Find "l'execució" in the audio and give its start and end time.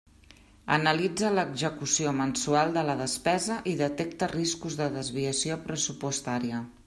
1.39-2.13